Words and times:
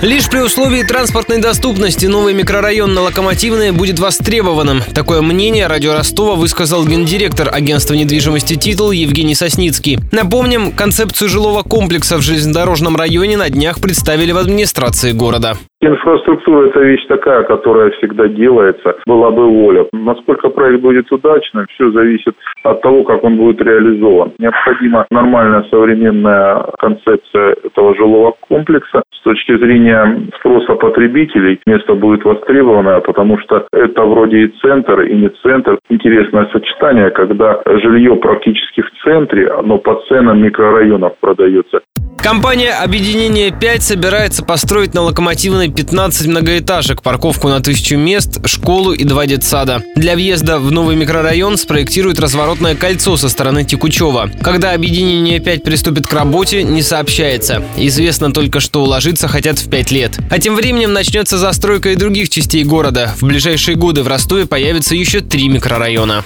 Лишь 0.00 0.28
при 0.28 0.38
условии 0.38 0.84
транспортной 0.84 1.38
доступности 1.38 2.06
новый 2.06 2.32
микрорайон 2.32 2.94
на 2.94 3.00
Локомотивной 3.00 3.72
будет 3.72 3.98
востребованным. 3.98 4.84
Такое 4.94 5.22
мнение 5.22 5.66
радио 5.66 5.92
Ростова 5.92 6.36
высказал 6.36 6.86
гендиректор 6.86 7.52
агентства 7.52 7.94
недвижимости 7.94 8.54
«Титул» 8.54 8.92
Евгений 8.92 9.34
Сосницкий. 9.34 9.98
Напомним, 10.12 10.70
концепцию 10.70 11.28
жилого 11.28 11.64
комплекса 11.64 12.16
в 12.16 12.22
железнодорожном 12.22 12.94
районе 12.94 13.36
на 13.36 13.50
днях 13.50 13.80
представили 13.80 14.30
в 14.30 14.38
администрации 14.38 15.10
города. 15.10 15.58
Инфраструктура– 15.80 16.66
это 16.68 16.80
вещь 16.80 17.06
такая, 17.06 17.44
которая 17.44 17.90
всегда 17.92 18.26
делается. 18.26 18.96
Была 19.06 19.30
бы 19.30 19.46
воля. 19.46 19.86
Насколько 19.92 20.48
проект 20.48 20.80
будет 20.80 21.10
удачным, 21.12 21.66
все 21.70 21.92
зависит 21.92 22.34
от 22.64 22.82
того, 22.82 23.04
как 23.04 23.22
он 23.22 23.36
будет 23.36 23.60
реализован. 23.62 24.32
Необходима 24.40 25.06
нормальная 25.12 25.64
современная 25.70 26.66
концепция 26.80 27.54
этого 27.62 27.94
жилого 27.94 28.34
комплекса. 28.48 29.02
С 29.12 29.22
точки 29.22 29.56
зрения 29.56 30.28
спроса 30.40 30.74
потребителей 30.74 31.60
место 31.64 31.94
будет 31.94 32.24
востребованное, 32.24 32.98
потому 32.98 33.38
что 33.38 33.68
это 33.72 34.02
вроде 34.02 34.38
и 34.38 34.48
центр, 34.60 35.02
и 35.02 35.14
не 35.14 35.28
центр. 35.42 35.78
Интересное 35.90 36.48
сочетание, 36.52 37.10
когда 37.10 37.62
жилье 37.64 38.16
практически 38.16 38.82
в 38.82 38.90
центре, 39.04 39.48
но 39.62 39.78
по 39.78 40.02
ценам 40.08 40.42
микрорайонов 40.42 41.16
продается. 41.20 41.82
Компания 42.18 42.72
«Объединение 42.72 43.50
5» 43.50 43.80
собирается 43.80 44.42
построить 44.42 44.92
на 44.92 45.02
Локомотивной 45.02 45.70
15 45.70 46.26
многоэтажек, 46.26 47.00
парковку 47.00 47.48
на 47.48 47.60
тысячу 47.60 47.96
мест, 47.96 48.44
школу 48.44 48.92
и 48.92 49.04
два 49.04 49.26
детсада. 49.26 49.82
Для 49.94 50.14
въезда 50.14 50.58
в 50.58 50.70
новый 50.72 50.96
микрорайон 50.96 51.56
спроектируют 51.56 52.18
разворотное 52.18 52.74
кольцо 52.74 53.16
со 53.16 53.28
стороны 53.28 53.64
Текучева. 53.64 54.30
Когда 54.42 54.72
«Объединение 54.72 55.38
5» 55.38 55.60
приступит 55.60 56.06
к 56.06 56.12
работе, 56.12 56.64
не 56.64 56.82
сообщается. 56.82 57.62
Известно 57.76 58.32
только, 58.32 58.60
что 58.60 58.82
уложиться 58.82 59.28
хотят 59.28 59.58
в 59.58 59.70
5 59.70 59.90
лет. 59.92 60.18
А 60.28 60.38
тем 60.38 60.56
временем 60.56 60.92
начнется 60.92 61.38
застройка 61.38 61.90
и 61.90 61.96
других 61.96 62.28
частей 62.30 62.64
города. 62.64 63.14
В 63.18 63.24
ближайшие 63.24 63.76
годы 63.76 64.02
в 64.02 64.08
Ростове 64.08 64.44
появится 64.44 64.94
еще 64.94 65.20
три 65.20 65.48
микрорайона. 65.48 66.24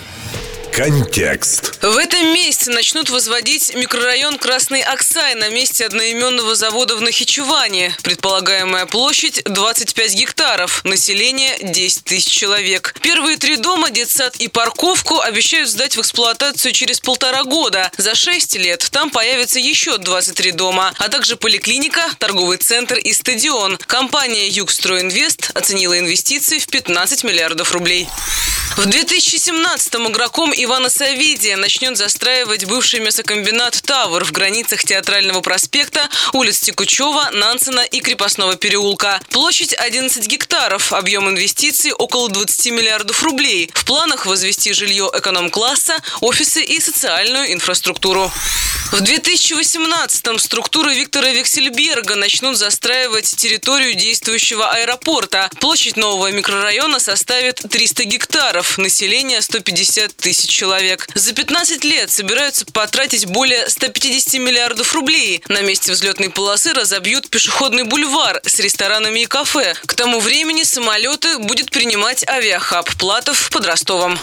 Контекст. 0.73 1.85
В 1.85 1.99
этом 1.99 2.33
месяце 2.33 2.71
начнут 2.71 3.11
возводить 3.11 3.75
микрорайон 3.75 4.39
Красный 4.39 4.81
Оксай 4.81 5.35
на 5.35 5.51
месте 5.51 5.85
одноименного 5.85 6.55
завода 6.55 6.97
в 6.97 7.03
Нахичеване. 7.03 7.95
Предполагаемая 8.03 8.87
площадь 8.87 9.43
25 9.45 10.15
гектаров, 10.15 10.83
население 10.85 11.59
10 11.61 12.05
тысяч 12.05 12.33
человек. 12.33 12.95
Первые 13.03 13.37
три 13.37 13.59
дома, 13.59 13.91
детсад 13.91 14.37
и 14.37 14.49
парковку 14.49 15.21
обещают 15.21 15.69
сдать 15.69 15.95
в 15.97 16.01
эксплуатацию 16.01 16.73
через 16.73 17.01
полтора 17.01 17.45
года. 17.45 17.91
За 17.99 18.15
6 18.15 18.57
лет 18.57 18.89
там 18.91 19.11
появится 19.11 19.59
еще 19.59 19.99
23 19.99 20.53
дома, 20.53 20.95
а 20.97 21.11
также 21.11 21.37
поликлиника, 21.37 22.01
торговый 22.19 22.57
центр 22.57 22.97
и 22.97 23.13
стадион. 23.13 23.77
Компания 23.77 24.49
«Югстройинвест» 24.49 25.51
оценила 25.53 25.99
инвестиции 25.99 26.59
в 26.59 26.67
15 26.69 27.25
миллиардов 27.25 27.73
рублей. 27.73 28.09
В 28.77 28.87
2017-м 28.87 30.09
игроком 30.09 30.51
Ивана 30.57 30.89
Савидия 30.89 31.59
начнет 31.59 31.99
застраивать 31.99 32.65
бывший 32.65 33.01
мясокомбинат 33.01 33.83
«Тавр» 33.83 34.25
в 34.25 34.33
границах 34.33 34.83
Театрального 34.83 35.43
проспекта, 35.43 36.09
улиц 36.33 36.61
Текучева, 36.61 37.29
Нансена 37.33 37.81
и 37.81 38.01
Крепостного 38.01 38.57
переулка. 38.57 39.21
Площадь 39.29 39.75
11 39.75 40.27
гектаров, 40.27 40.95
объем 40.95 41.29
инвестиций 41.29 41.93
около 41.93 42.31
20 42.31 42.73
миллиардов 42.73 43.23
рублей. 43.23 43.71
В 43.75 43.85
планах 43.85 44.25
возвести 44.25 44.73
жилье 44.73 45.11
эконом-класса, 45.13 46.01
офисы 46.23 46.65
и 46.65 46.81
социальную 46.81 47.53
инфраструктуру. 47.53 48.33
В 48.93 48.97
2018-м 48.97 50.39
структуры 50.39 50.95
Виктора 50.95 51.31
Вексельберга 51.31 52.15
начнут 52.15 52.59
застраивать 52.59 53.25
территорию 53.25 53.95
действующего 53.95 54.71
аэропорта. 54.71 55.49
Площадь 55.61 55.97
нового 55.97 56.31
микрорайона 56.31 57.01
составит 57.01 57.63
300 57.71 58.05
гектаров, 58.05 58.62
население 58.79 59.41
150 59.41 60.17
тысяч 60.17 60.49
человек. 60.49 61.09
За 61.15 61.33
15 61.33 61.85
лет 61.85 62.11
собираются 62.11 62.65
потратить 62.67 63.27
более 63.27 63.69
150 63.69 64.35
миллиардов 64.41 64.95
рублей. 64.95 65.43
На 65.49 65.63
месте 65.63 65.93
взлетной 65.93 66.31
полосы 66.31 66.73
разобьют 66.73 67.29
пешеходный 67.29 67.85
бульвар 67.85 68.41
с 68.45 68.59
ресторанами 68.59 69.21
и 69.21 69.27
кафе. 69.27 69.75
К 69.87 69.95
тому 69.95 70.21
времени 70.21 70.63
самолеты 70.63 71.39
будет 71.39 71.71
принимать 71.71 72.27
авиахаб 72.29 72.89
Платов 72.97 73.51
под 73.51 73.67
Ростовом. 73.67 74.19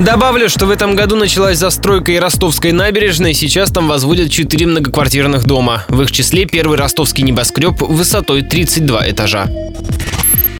Добавлю, 0.00 0.50
что 0.50 0.66
в 0.66 0.70
этом 0.70 0.94
году 0.94 1.16
началась 1.16 1.56
застройка 1.56 2.12
и 2.12 2.18
Ростовской 2.18 2.72
набережной. 2.72 3.32
Сейчас 3.32 3.70
там 3.70 3.88
возводят 3.88 4.30
4 4.30 4.66
многоквартирных 4.66 5.44
дома. 5.44 5.86
В 5.88 6.02
их 6.02 6.12
числе 6.12 6.44
первый 6.44 6.76
ростовский 6.76 7.24
небоскреб 7.24 7.80
высотой 7.80 8.42
32 8.42 9.10
этажа. 9.10 9.48